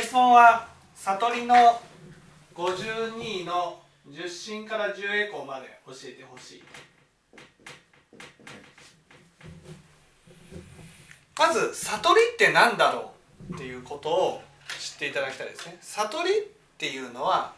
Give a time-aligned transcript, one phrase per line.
[0.00, 1.54] 質問は悟りの
[2.54, 6.64] 52の10進から10エコまで教えてほしい。
[11.38, 13.12] まず悟りって何だろ
[13.50, 14.42] うっていうことを
[14.78, 15.76] 知っていただきたいですね。
[15.80, 16.42] 悟りっ
[16.78, 17.52] ていうのは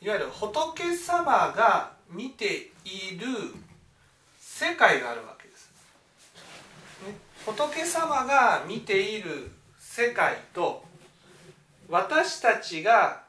[0.00, 3.26] いわゆる仏様が見ている
[4.40, 5.70] 世界があるわけです、
[7.06, 10.85] ね、仏様が見ている世界と
[11.88, 13.22] 私たちが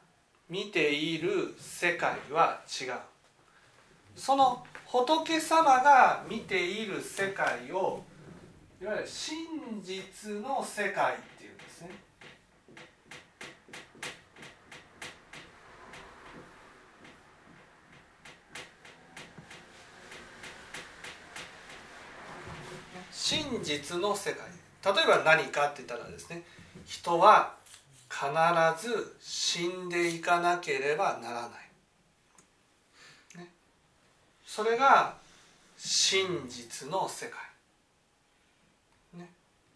[0.49, 2.93] 見ている世界は違う。
[4.15, 8.03] その仏様が見ている世界を
[8.81, 9.37] いわゆる真
[9.83, 11.89] 実の世界っていうんですね。
[23.11, 24.47] 真実の世界。
[24.83, 26.43] 例えば何かって言ったらですね
[26.85, 27.57] 人は
[28.17, 31.49] 必ず死んでいかなければならな
[33.37, 33.49] い、ね、
[34.43, 35.13] それが
[35.77, 39.29] 真実の世界、ね、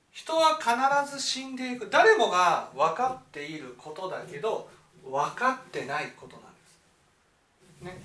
[0.09, 0.71] 人は必
[1.15, 1.87] ず死んでいく。
[1.91, 4.67] 誰もが分かっていることだけど
[5.05, 8.01] 分かってないことなんで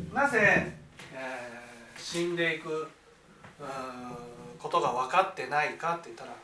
[0.00, 0.72] す、ね、なぜ、
[1.12, 2.88] えー、死んでいく
[4.58, 6.36] ことが分かってないかって言ったら、ね、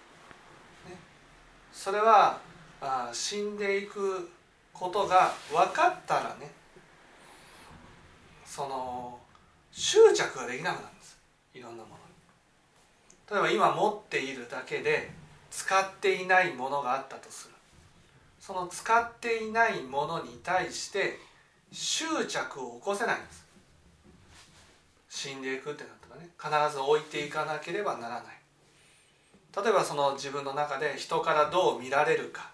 [1.72, 2.49] それは
[2.80, 4.30] あ死んでいく
[4.72, 6.50] ことが分かったらね
[8.46, 9.18] その
[9.70, 11.18] 執着ができなくなるんです。
[11.54, 12.00] いろんなものに。
[13.30, 15.10] 例えば今持っているだけで
[15.50, 17.54] 使っていないものがあったとする。
[18.40, 21.18] その使っていないものに対して
[21.70, 23.46] 執着を起こせないんです。
[25.08, 28.24] 死んでいくってなったらね必ず置いていかなければならない。
[29.62, 32.50] 例えばその自分の中で人からどう見られるか。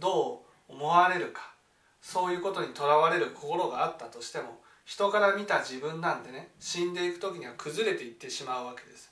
[0.00, 1.52] どう思われるか。
[2.00, 9.10] そういうことにとらわれる心があったとしても人から見た自分なんでね死んでいく時には崩れていってしまうわけです。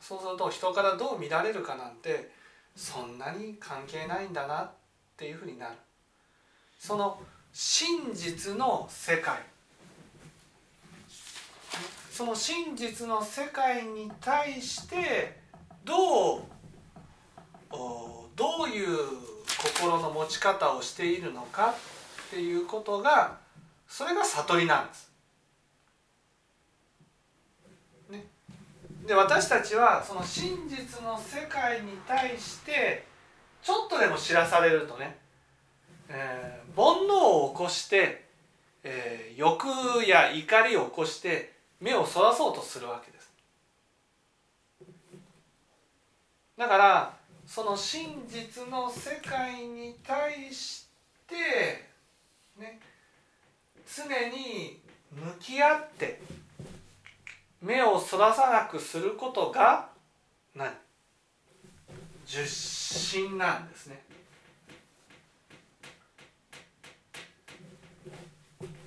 [0.00, 2.30] そうすると人からどう見られるかなんて
[2.74, 4.70] そんなに関係ないんだなっ
[5.16, 5.74] ていうふうになる。
[6.78, 7.20] その
[7.52, 9.42] 真実の世界。
[12.10, 15.40] その真実の世界に対して
[15.84, 16.42] どう
[18.40, 18.96] どういう
[19.62, 21.74] 心の持ち方をしているのか
[22.28, 23.36] っていうことが
[23.86, 25.12] それが悟りなんです。
[28.08, 28.24] ね、
[29.06, 33.04] で私たちはその真実の世界に対して
[33.62, 35.18] ちょっとでも知らされるとね、
[36.08, 38.24] えー、煩悩を起こして、
[38.82, 39.68] えー、欲
[40.08, 43.30] や怒りを起こして目をそらそうとするわけです。
[46.56, 47.19] だから
[47.52, 50.86] その真実の世界に対し
[51.26, 51.34] て
[52.56, 52.78] ね
[53.92, 54.80] 常に
[55.12, 56.20] 向き合って
[57.60, 59.88] 目をそらさなくすることが
[60.54, 60.68] 何
[62.24, 64.00] 受信なんですね。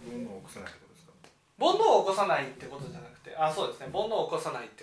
[0.10, 1.12] 煩悩を起こさないってことですか？
[1.60, 4.83] 煩悩を起こさないってことじゃなくてあそうですね煩悩を起こさないってこと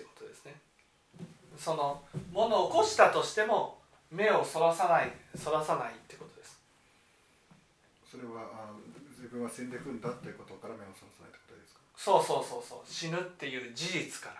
[1.61, 2.01] その
[2.33, 3.77] ものを起こしたとしても
[4.11, 6.57] 目をそらさないそらさないってことです。
[8.09, 8.71] それはあ
[9.15, 11.79] 自分は死んでいくんだっていうことから目をそらさないってことですか？
[11.95, 12.79] そうそうそうそう。
[12.91, 14.33] 死ぬっていう事実か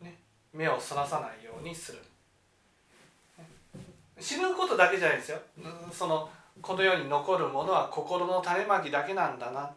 [0.00, 0.16] ら、ね、
[0.54, 1.98] 目をそらさないようにする、
[4.18, 5.38] 死ぬことだけじゃないですよ。
[5.92, 6.30] その
[6.62, 9.74] この世に残るものは心の種まきだけなんだなと。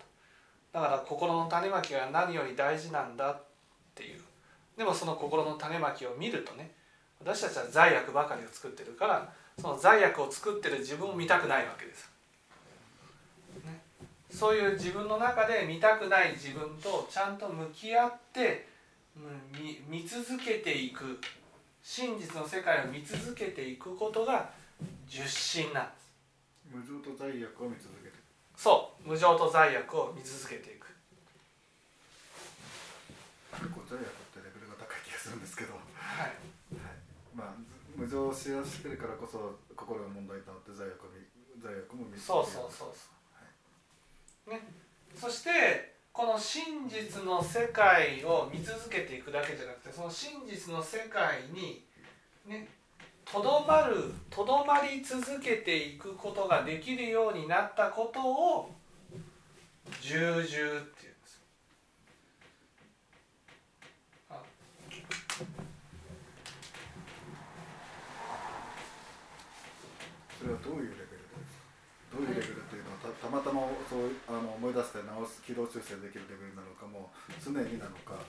[0.71, 3.31] だから心の種まきが何より大事なんだ。
[3.31, 3.43] って
[4.77, 6.71] でもその心の種まきを見るとね
[7.19, 12.09] 私たちは罪悪ばかりを作ってるからその罪悪を作ってる自分を見たくないわけです、
[13.65, 13.81] ね、
[14.29, 18.67] そういう自分の中で見たくない自分とちゃんと向き合って
[19.89, 21.19] 見見続けていく。
[21.87, 24.49] 真実の世界を見続けていくことが
[25.07, 26.11] 受信なんです。
[26.73, 28.15] 無常と罪悪を見続けて
[28.57, 29.09] そう。
[29.09, 30.87] 無常と罪悪を見続けていく。
[33.53, 34.24] 結構罪悪
[35.25, 36.31] するんですけど、はい、はい、
[37.35, 37.53] まあ
[37.97, 41.01] 無常しやしてるからこそ心が問題となって罪悪
[41.57, 43.09] 罪悪も見つそうそうそうそ
[44.45, 44.67] う、はい、ね。
[45.15, 51.83] そしてこの真実の世界を見続けていくだけじゃなくてその真実の世界に
[52.45, 52.67] ね
[53.25, 58.71] とどまるとどまり続けていくことができるようになったことを
[60.01, 61.14] 重々っていう
[70.45, 71.25] それはどういうレベル
[72.13, 78.21] どういうレベルっていうのはたたまたまそうあの思い出して直す軌道修正できるレベルなのかもう常になのか。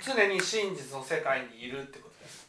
[0.00, 2.48] 常に真実の世界にいるってことです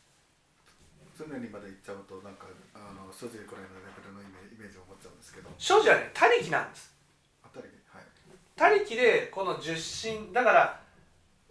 [1.20, 5.52] 常にまで行っちゃうとなんかあの所持これのレベルのイメージを持っちゃうんですけど。
[5.60, 6.96] 所持はね他力なんです。
[7.44, 8.08] あたりにはい。
[8.56, 10.80] 他力でこの十神だから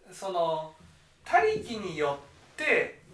[0.09, 0.73] その
[1.23, 3.05] 他力によって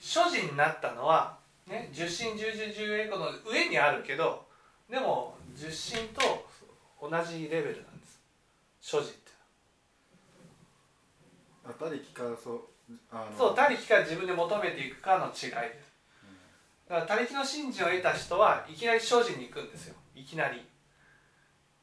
[0.00, 1.36] 所持になったのは、
[1.66, 4.46] ね、十神十十十栄光の上にあるけど
[4.88, 6.46] でも十神と
[7.00, 8.20] 同じレベルなんです。
[8.80, 9.32] 所持って。
[11.64, 12.60] あたりきかそう
[13.10, 15.50] あのそう他力から自分で求めていくかの違いです。
[16.88, 19.96] だから他力の信心を得た人はいきなり所持に行くんですよ。
[20.14, 20.64] いきなり、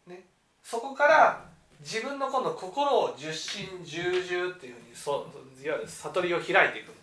[0.07, 0.25] ね、
[0.63, 1.45] そこから
[1.81, 5.27] 自分の今度心を十心十十っていうふうにそ
[5.61, 7.02] ういわゆる悟りを開いていくんで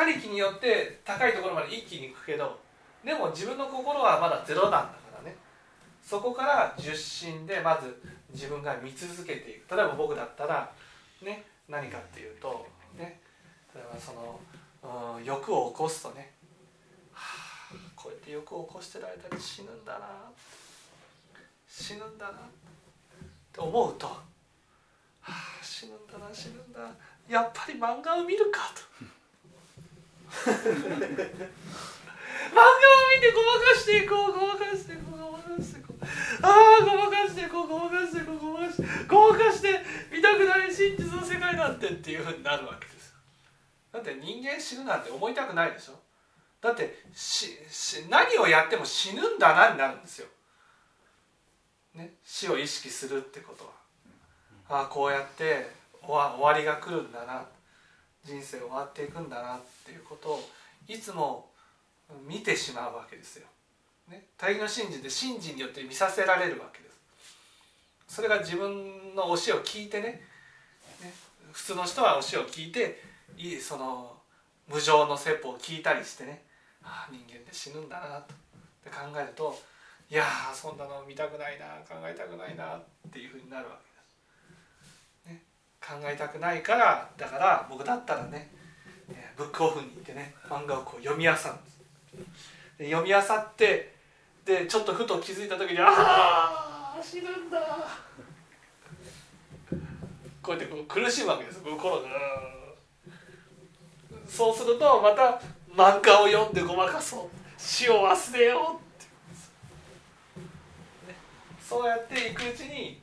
[0.00, 2.58] 他力によって高いところまで一気に行くけど
[3.04, 4.88] でも自分の心はまだゼロなんだか
[5.18, 5.36] らね。
[6.02, 8.00] そこから十心でまず
[8.32, 9.76] 自分が見続けていく。
[9.76, 10.72] 例えば僕だったら
[11.22, 12.66] ね何かっていうと
[12.96, 13.20] ね
[13.74, 14.40] 例えばその
[15.18, 16.32] うん欲を起こすとね、
[17.12, 20.06] はあ、こうやって欲を起こしてる間に死ぬんだな。
[21.68, 22.32] 死ぬんだな。
[22.32, 22.34] っ
[23.52, 24.14] て思うと、は
[25.20, 26.80] あ、死ぬんだな死ぬんだ
[27.28, 29.19] やっぱり漫画を見るかと。
[30.30, 30.46] 漫
[32.54, 32.64] 画を
[33.14, 35.96] 見てごまかしていこうごまかしていこうごまかしていこう
[36.42, 39.80] ああごまかしていこうごまかしていこうごまかしてごまかして
[40.12, 43.14] 見たくない真実の世界なんてっていうふうになるわけです
[43.92, 45.94] だって人間死ぬなんて思いたくないでしょ。
[46.60, 50.26] だってしし何をやっても死ぬんだなになるんですよ、
[51.94, 53.70] ね、死を意識するってことは。
[54.80, 55.70] ああこうやって
[56.02, 57.46] 終わ終わりが来るんだな。
[58.24, 60.48] 人生終わっていくんだなっていうことを
[60.88, 61.50] いつも
[62.26, 63.46] 見てしまうわけですよ。
[64.08, 66.90] ね、大義の信心で信心によって見させられるわけです。
[68.08, 70.20] それが自分の教えを聞いてね
[71.00, 71.14] ね
[71.52, 73.00] 普通の人は教えを聞いて
[73.36, 74.16] いいその
[74.68, 76.42] 無常の説法を聞いたりしてね
[76.82, 78.34] ああ人間って死ぬんだなと
[78.90, 79.56] 考えると
[80.10, 82.82] いやーそんなの見たくないな考えたくないなっ
[83.12, 83.89] ていうふうになるわけです。
[85.90, 88.48] 考えたくないからだから僕だったらね
[89.10, 91.80] えーブックオフに行ってね漫画をこう読み漁るんです。
[92.78, 93.96] で読み漁って
[94.44, 97.58] でちょっとふと気づいた時に「ああ死ぬんだ」
[100.42, 102.08] こうやってこう苦しむわけです心が。
[104.26, 105.40] そうするとまた
[105.74, 107.28] 漫画を読んでごまかそう。
[107.58, 109.06] 死を忘れようって
[111.60, 112.99] そうやっていくうちに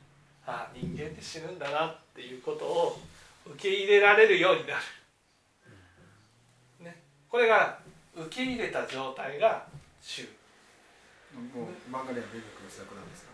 [0.48, 2.98] ああ人間って死ぬんだなっていうことを
[3.44, 4.80] 受け入れられるようになる。
[7.28, 7.78] これが
[8.16, 9.66] 受け入れた状態が
[10.00, 10.22] 中
[11.52, 13.32] もう漫画には見るくしなんですか？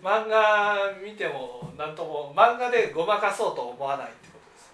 [0.00, 4.72] 漫画見ても何とも漫画でごまかそうと思わないってことです、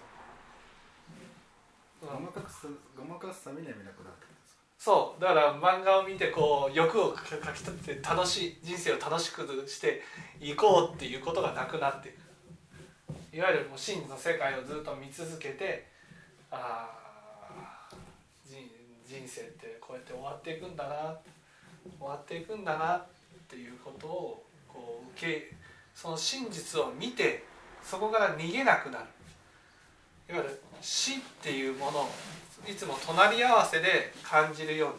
[2.13, 4.15] ごまかすごまかすためには見なくなる
[4.83, 5.21] そう。
[5.21, 7.21] だから漫画を見てこう欲をか
[7.53, 10.01] きたてて楽しい人生を楽しくして
[10.39, 13.37] いこうっていうことがなくなっていく。
[13.37, 15.85] いわゆるもう真実の世界をずっと見続けて
[16.49, 16.89] あ
[17.91, 17.95] あ
[18.43, 18.57] 人
[19.07, 21.15] 人生ってこうやって終わっていくんだな
[21.99, 23.05] 終わっていくんだなっ
[23.47, 25.55] ていうことをこう受け
[25.93, 27.43] その真実を見て
[27.83, 29.05] そこから逃げなくなる。
[30.31, 32.09] いわゆる死っていうものを
[32.65, 34.89] いつも隣り合わせで感じるよう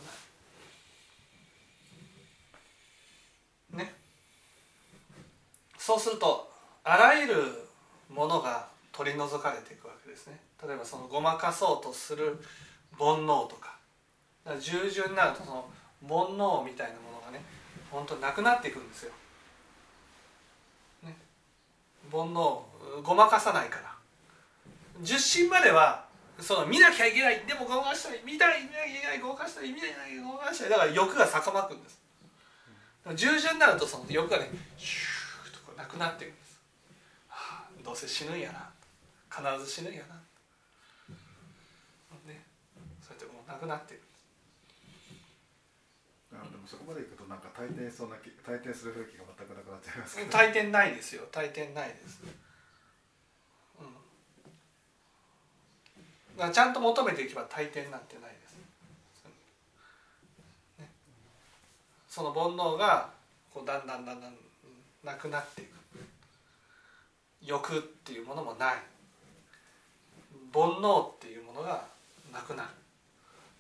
[3.75, 3.87] になる。
[3.87, 3.95] ね。
[5.79, 6.53] そうすると
[6.85, 7.69] あらゆる
[8.11, 10.39] ものが取り除かれていくわけですね。
[10.63, 12.39] 例えばそのごまかそうとする
[12.99, 13.73] 煩悩とか。
[14.61, 15.65] 従順になるとその
[16.07, 17.43] 煩悩みたいなものがね
[17.91, 19.13] 本当なくなっていくんですよ、
[21.05, 21.17] ね、
[22.11, 22.61] 煩悩
[23.05, 23.92] ごまかさないから。
[25.01, 26.07] 十心までは
[26.39, 32.01] その見なきゃいけないでもごまかしたい見たい見なきゃいけないごまかしたい見なきゃいけないごまかしたいだから欲が逆まくんです。
[33.17, 36.61] 従順になるとその欲がねシューッとこうなくなっていくんです、
[37.29, 38.71] はあ、どうせ死ぬんやな。
[39.29, 40.15] 必ず死ぬんやな。
[42.27, 42.45] ね。
[43.01, 44.03] そうやってもうなくなっていく。
[46.35, 50.31] あでもそこまでいくとなんか退転しそうな気退転する雰囲気が全くなくなっちゃいますけど。
[50.31, 51.29] 退店ないですよ。
[51.33, 52.23] 退店ないです、
[53.81, 53.97] うん、
[56.53, 58.57] ちゃんと求めていけば退店なんてないです、
[60.79, 60.89] ね、
[62.09, 63.11] その煩悩が
[63.53, 64.35] こうだんだんだんだん
[65.05, 65.83] なくなっていく。
[67.45, 68.75] 欲っていうものもない。
[70.55, 71.85] 煩悩っていうものが
[72.33, 72.69] なくなる。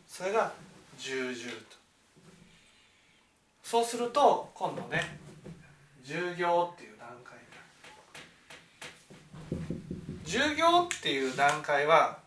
[0.06, 0.52] それが
[0.98, 1.82] 重々と。
[3.62, 5.18] そうすると今度ね
[6.04, 7.38] 従業っていう段階
[10.24, 12.18] 従業っていう段階は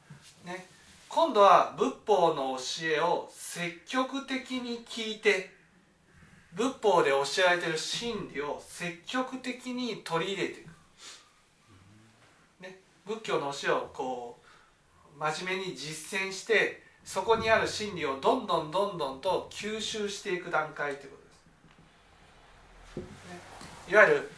[0.45, 0.67] ね。
[1.09, 5.49] 今度は仏法の教えを積極的に聞いて
[6.53, 10.67] 仏法で教えられてる真理を積極的に取り入れていく、
[12.61, 14.39] ね、仏教の教えをこ
[15.15, 21.17] う真面目に実践してそこにある真理をどんどんどんどんと吸収していく段階というこ
[22.95, 23.39] とです、ね、
[23.91, 24.31] いわゆる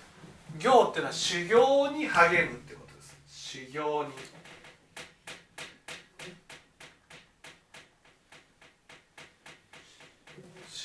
[0.59, 3.17] 行っていうのは修行に励むってことです。
[3.27, 4.37] 修行に。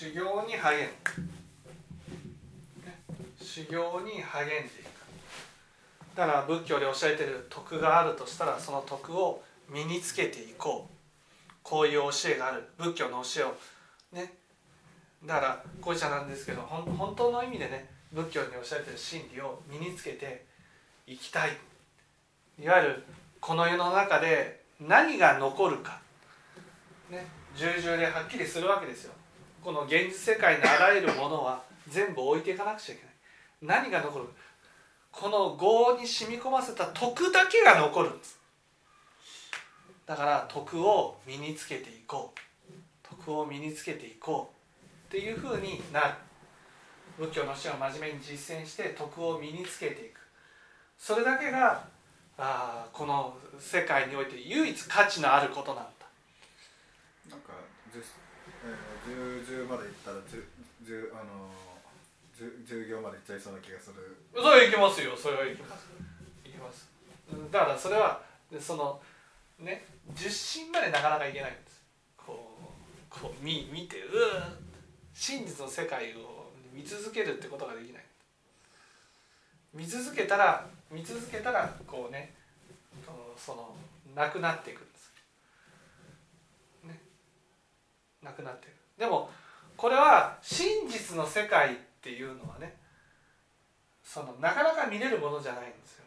[0.02, 0.92] 修行に励む、
[3.40, 6.16] 修行に励んでいく。
[6.16, 10.94] だから仏教で教えてる徳があるとしたらその徳を身につけていこう。
[11.62, 12.64] こういう教えがある。
[12.78, 13.54] 仏教の教えを
[14.12, 14.32] ね。
[15.24, 20.44] だからこうちゃなんですけど本当の意味でね仏教に教えてる真理を身につけて
[21.06, 21.56] いきたい。
[22.60, 23.04] いわゆる
[23.40, 26.00] この世の中で何が残るか。
[27.08, 27.24] ね。
[27.54, 29.12] 重々ではっきりするわけですよ。
[29.62, 33.04] この現実世界のあらゆるものは全部置いていかなくちゃいけ
[33.66, 33.82] ない。
[33.82, 34.24] 何が残る？
[35.12, 38.40] この業に染み込ませた徳だけが残るんです。
[40.04, 42.72] だから徳を身につけていこう。
[43.08, 45.08] 徳を身につけていこう。
[45.08, 46.14] っていうふうになる。
[47.18, 50.18] 仏教の教えを真面目に実践して徳を身につけていく。
[50.98, 51.84] それだけが
[52.38, 55.90] あこの世界において唯一価値のあることなんだ。
[57.30, 57.52] なんか
[59.06, 60.44] 十十までいったら十
[60.84, 61.50] 十あの
[62.64, 64.16] 十行までいっちゃいそうな気がする。
[64.32, 65.88] それはいきますよそれはいきます。
[66.44, 66.88] いきます
[67.50, 68.22] だからそれは
[68.60, 69.00] その
[69.58, 71.82] ね十進までなかなかいけないんです。
[72.16, 74.02] こうこう見見てう
[75.12, 78.04] 真実の世界を見続けるってことができない。
[79.74, 82.34] 見続けたら見続けたらこうね
[83.36, 83.74] その
[84.14, 84.82] なくなっていく。
[84.82, 85.12] んです
[86.84, 87.00] ね
[88.22, 89.30] なくなっていくでも
[89.76, 92.76] これは真実の世界っていうのはね
[94.04, 96.04] そのなかなか見れるものじゃないんですよ。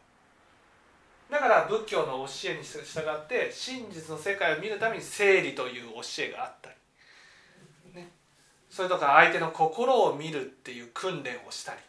[1.29, 6.69] だから仏教の教えに従って真実の世界を見るために正理という教えがあった
[7.95, 8.11] り、ね、
[8.69, 11.79] それとか相手の心を見るっていう訓練をしたり。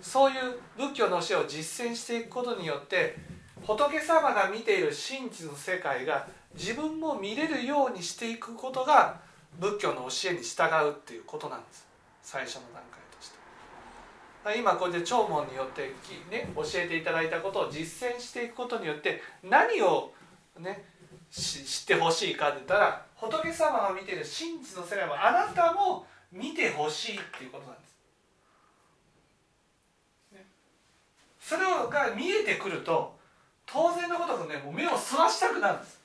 [0.00, 3.16] そういう仏教の教えを実践していくことによって
[3.62, 9.20] 仏様が見ている真実の世界が自分も見れるようにしていくことが
[9.58, 11.86] 仏教の教えに従うっていうことなんです。
[12.22, 14.58] 最初の段階として。
[14.58, 15.92] 今これで聴聞によって、
[16.30, 20.12] ね、教えていただいたことを実践していくことによって何を、
[20.58, 20.84] ね、
[21.30, 27.96] 知ってほしいかって言ったら仏様が見てる真実の世界はあなたも見てほしいっていうことなんです。
[30.32, 30.46] ね、
[31.40, 33.18] それが見えてくると
[33.66, 35.99] 当然のことくねもう目をそらしたくなるんです。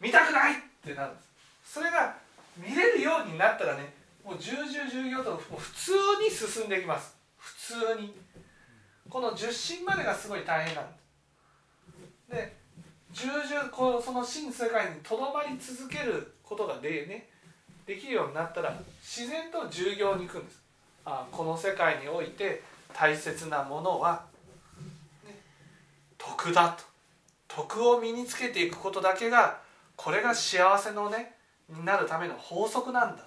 [0.00, 1.22] 見たくないってなるんで
[1.64, 1.74] す。
[1.74, 2.16] それが
[2.56, 3.92] 見れるようになったらね
[4.24, 5.92] もう重々重要と普通
[6.22, 7.14] に進んでいきます。
[7.36, 7.54] 普
[7.96, 8.14] 通に。
[9.08, 10.84] この十進までがすごい大変なん
[12.30, 12.56] でで
[13.12, 17.28] 重々こうその真世界にとどまり続けることがで,、ね、
[17.86, 20.62] できるようになったら自然と従業に行くんです。
[21.04, 22.62] あこの世界において
[22.94, 24.24] 大切なものは、
[25.26, 25.36] ね、
[26.16, 26.84] 徳だと。
[27.48, 29.58] 徳を身につけていくことだけが
[30.02, 31.34] これが幸せのね
[31.68, 33.22] になるための法則なんだ。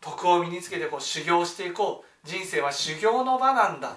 [0.00, 2.28] 徳を身につけてこう修行していこう。
[2.28, 3.96] 人生は修行の場なんだ。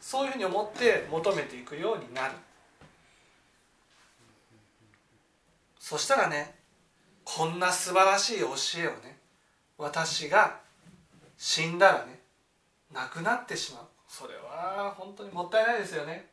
[0.00, 2.34] そういうふうに思って求めていくようになる。
[5.78, 6.54] そしたらね
[7.24, 8.46] こんな素晴らしい教
[8.78, 9.18] えをね
[9.76, 10.58] 私が
[11.36, 12.18] 死んだらね
[12.94, 13.84] なくなってしまう。
[14.08, 16.32] それは本当にもったいないですよね。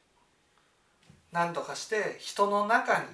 [1.32, 3.06] 何とかして人の中に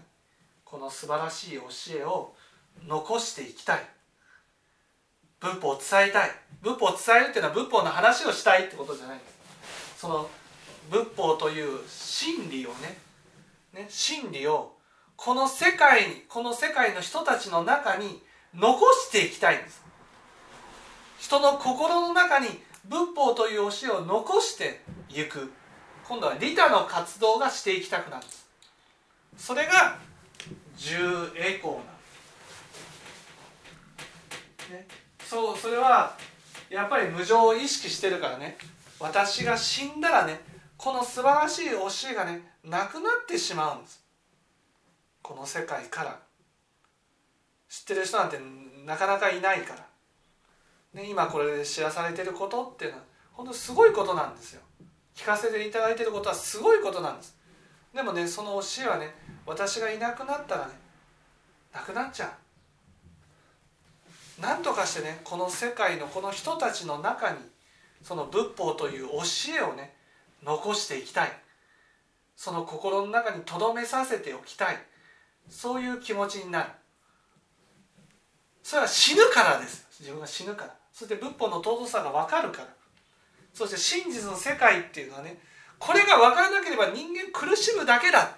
[0.66, 2.34] この素晴らしい教えを
[2.88, 3.80] 残していきたい。
[5.40, 6.32] 仏法を伝えたい。
[6.62, 10.00] 仏法を伝えるっていうのは仏法の話をしたいってことじゃないんです。
[10.00, 10.30] その
[10.90, 12.98] 仏法という真理をね
[13.74, 14.74] ね真理を
[15.16, 18.22] この世界にこの世界の人たちの中に
[18.54, 19.84] 残していきたいんです。
[21.20, 22.48] 人の心の中に
[22.86, 25.52] 仏法という教えを残していく。
[26.08, 28.24] 今度は利他の活動がしていきたくなる。
[28.24, 28.48] んです
[29.38, 29.98] それが
[30.78, 30.96] 重
[31.36, 31.82] 栄光な
[34.70, 34.88] ね、
[35.24, 36.18] そうそれは
[36.70, 38.58] やっぱり無常を意識してるからね。
[39.00, 40.42] 私が死んだらね
[40.76, 44.04] この素晴らしい教えがねなくなってしまうんです。
[45.22, 46.20] この世界から。
[47.70, 48.40] 知ってる人なんて
[48.86, 49.76] なかなかいないか
[50.94, 54.62] ら、ね、今これで知らされてることっていうのは本当すごいことなんですよ。
[55.18, 57.36] 聞かせていただいてることはすごいことなんです。
[57.94, 59.16] でもねその教えはね
[59.48, 60.74] 私がいなくなったらね
[61.74, 62.30] なくなっちゃう。
[64.40, 67.38] 何とかしてねこの世界のこの人たちの中に
[68.04, 69.14] その仏法という教
[69.60, 69.96] えをね
[70.44, 71.32] 残していきたい。
[72.36, 74.78] その心の中に留めさせておきたい。
[75.50, 76.70] そういう気持ちになる。
[78.62, 79.88] それは死ぬからです。
[80.00, 80.76] 自分が死ぬから。
[80.94, 82.68] そして仏法の尊さが分かるから。
[83.58, 85.36] そして真実の世界っていうのはね
[85.80, 88.30] これが分からなければ人間苦しむだけだっ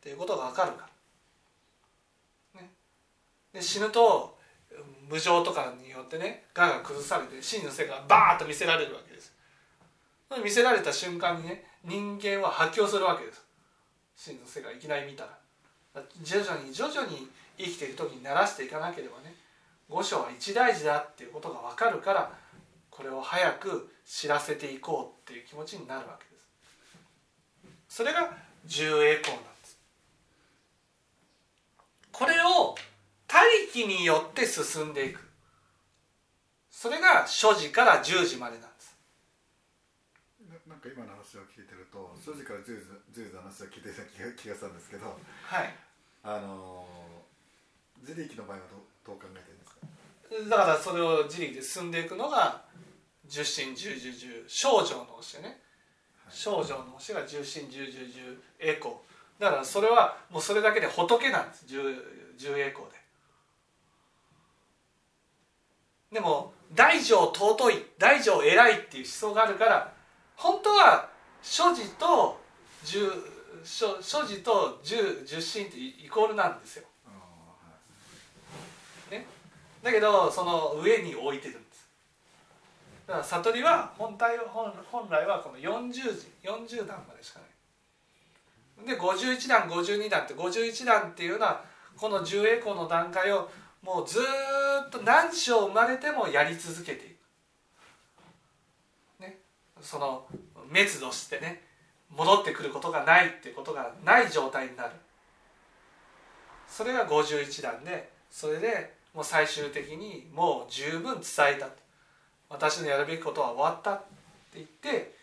[0.00, 0.88] ていうことが分かるか
[2.54, 2.70] ら、ね、
[3.52, 4.38] で死ぬと
[5.10, 9.34] 無常とかによってねがが崩されて真の世界がバーッと見せられるわけです。
[10.42, 13.44] 見せられた瞬間にね人間は発狂するわけです。
[14.16, 15.38] 真の世界いきなり見たら。
[16.22, 19.34] 徐々に徐々に生きている時に慣らしていかなければね
[19.88, 22.32] 五章は一大事だっていうことが分かるから
[22.98, 26.40] これを早く知らせていこうっていう気持ちになるわけで
[27.88, 27.96] す。
[27.96, 28.36] それが
[28.66, 29.78] 重栄光なんです。
[32.10, 32.74] これを
[33.28, 33.38] 他
[33.72, 35.20] 力によって進んでいく。
[36.72, 38.96] それが所持から十時までなんです。
[40.66, 44.02] なんか今の話を聞いてると所持から十時の話を聞いてた
[44.42, 45.72] 気がしたんですけどはい。
[46.24, 46.84] あの
[48.00, 48.64] 自力の場合は
[49.06, 49.70] どどう考えてるんです
[50.50, 50.50] か？
[50.50, 52.66] だからそれを自力で進んでいくのが
[53.28, 55.60] 十神十十十少女の教えね、
[56.24, 58.94] はい、少女の教えが十神十十十栄光
[59.38, 61.64] だからそれはもうそれだけで仏なんです。
[61.66, 61.80] 十
[62.36, 62.98] 十栄光で。
[66.12, 69.92] でも大乗尊い大乗偉いっていう思想があるから
[70.36, 71.08] 本当は
[71.42, 72.40] 所持と
[72.84, 73.10] 十
[73.62, 76.84] 所所持と十十神ってイコールなんですよ。
[79.10, 79.26] ね、
[79.82, 81.60] だけどその上に置いてる
[83.08, 87.46] だから悟りは本体本本来はこの40時40段までしかな
[88.84, 88.86] い。
[88.86, 91.64] で51段52段って51段っていうのは
[91.96, 93.48] この十栄光の段階を
[93.82, 97.08] もうずっと何章生まれてもやり続けてい
[99.18, 99.38] く、ね、
[99.80, 100.26] その
[100.70, 101.62] 滅度してね
[102.14, 104.90] 戻ってくることがないっていうことがない状態になる。
[106.68, 111.70] それが51段でそれでもう最終的にもう十分伝えた
[112.50, 114.04] 私のやるべきことは終わったって
[114.54, 115.14] 言って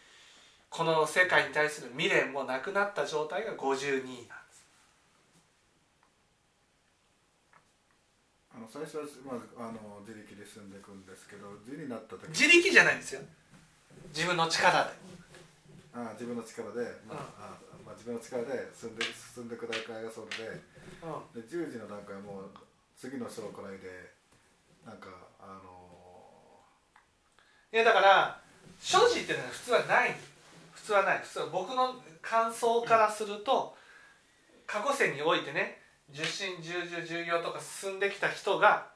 [0.70, 4.66] この世界に対する未練もなくなった状態が52なんです。
[8.56, 13.22] あの最初はまずあの自力で進んでいくんですけど自になった時自力じゃないんですよ。
[14.14, 14.90] 自分の力で。
[15.96, 20.60] あ自分の力で、まあ、あまあ、自分の力で進んで進んでいく段階がそれで,、
[21.40, 22.52] で10時の段階はもう
[22.98, 24.12] 次の章くらいで
[24.84, 25.08] なんか
[25.40, 25.85] あのー、
[27.76, 28.40] いやだから
[28.80, 30.16] 所持っていうのは普通はない。
[30.72, 31.20] 普通はない。
[31.20, 33.76] 普通は僕の感想からすると、
[34.66, 38.88] 過去世においてね受信従受従業とか進んできた人が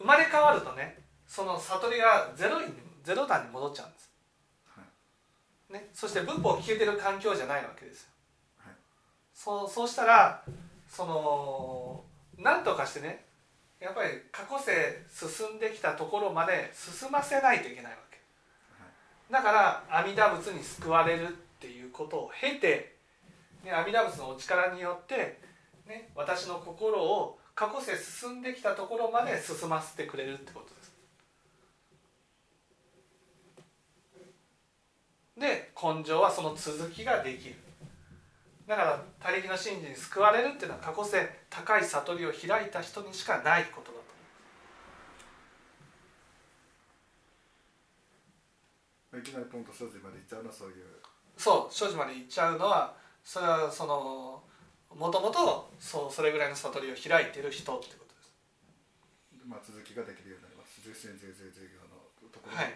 [0.00, 2.72] 生まれ変わるとねその悟りがゼロに
[3.04, 4.10] ゼロ段に戻っちゃうんです。
[5.70, 8.08] ね、そして文法を聞けてる環境じゃないわけですよ。
[8.58, 8.74] はい、
[9.32, 10.42] そうそうしたら
[10.88, 12.04] その
[12.36, 13.25] 何とかしてね
[13.80, 18.18] やっぱり過去世進んできたところまで進ませないといけないわけ。
[19.30, 22.96] だから阿弥陀仏に救われるっていうことを経て、
[23.64, 25.40] ね、阿弥陀仏のお力によって、
[25.86, 30.86] ね、私の心を過去世進んできたところまで進ませてくれるってことです。
[35.38, 37.65] で根性はその続きができる
[38.66, 43.98] だから他力の真珠に救われるっていうのは過去世高い悟りを開いた人にしかないことだ
[49.12, 49.18] と。
[49.18, 50.84] いきなりポンと所持まで行っちゃうのはそういう。
[51.38, 54.42] そう所持まで行っちゃうのはそれはその
[54.90, 58.34] もともとそうそれぐらいの悟りを開いている人ってことです。
[59.46, 60.82] まあ続きができるようになります。
[60.82, 62.02] 重心重重重業の
[62.34, 62.74] ところに、はい。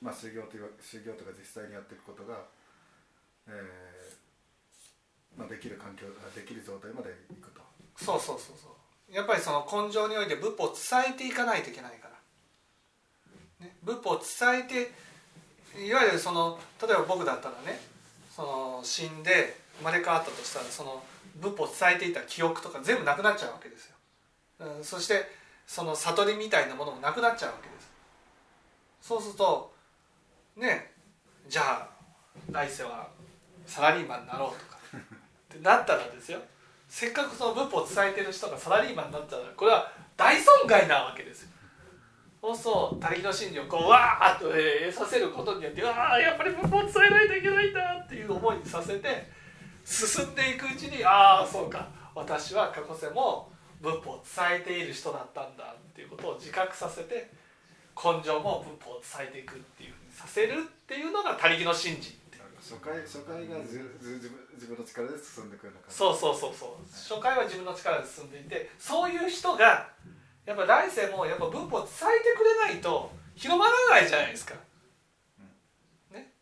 [0.00, 2.34] まあ、修行という修行とか実際にやっていくことが、
[3.46, 4.01] えー
[5.36, 7.62] まあ、できる環境できる状態までいくと。
[7.96, 9.14] そうそうそうそう。
[9.14, 12.08] やっぱりその根性において仏法を伝えていかないといけないか
[13.60, 14.90] ら、ね、仏法を伝えて
[15.86, 17.78] いわゆるその例えば僕だったらね
[18.34, 21.02] その死んで生まれ変わったとしたらその
[21.40, 23.96] 仏法を伝えていた記憶とか全部なくなっちゃうわけですよ、
[24.60, 25.30] うん、そして
[25.66, 27.90] その悟りみたいなものもなくなっちゃうわけです。
[29.02, 29.72] そうすると
[30.56, 30.90] ね
[31.48, 31.88] じゃあ
[32.50, 33.08] 来世は
[33.66, 34.81] サラリーマンになろうとか。
[35.62, 36.40] なったらですよ。
[36.88, 41.48] せっかくその文法を伝えてる人がサラリーマンになったらこれは大損害なわけですよ。
[42.42, 49.30] そうそう他力の真理をこうわーっと得させることによってわあやっぱり文法を伝えないといけないんだっていう思いにさせて
[49.84, 51.88] 進んでいくうちにああそうか。
[52.14, 57.30] 私は過去世も文法を伝えている人だったんだっていうことを自覚させて
[57.96, 62.21] 根性も文法を伝えていくっていうふうにさせるっていうのが他力の真理
[62.62, 63.90] 初回初回が自分
[64.54, 66.86] 自分の力で進んでくるそうそうそうそう。
[66.86, 69.90] 初回は自分の力で進んでいてそういう人が
[70.46, 74.54] やっぱ来世もやっぱ文法を伝えてくれないと広まらないじゃないですか、
[76.12, 76.32] ね、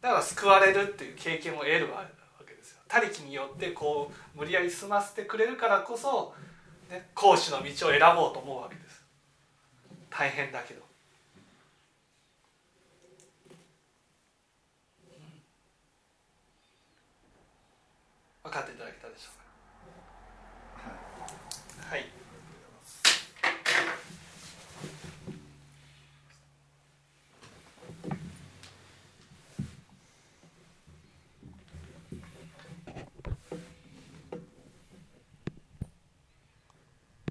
[0.00, 2.06] だから救われるっていう経験を得るわ
[2.46, 2.78] けですよ。
[2.88, 6.34] 他力によってこう無理やり済ませてくれるからこそ、
[6.90, 9.04] ね、講師の道を選ぼうと思うわけです。
[10.08, 10.81] 大変だけど
[18.42, 19.41] 分かっていただけたでしょうか？